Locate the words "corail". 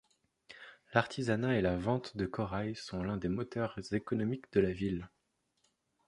2.25-2.73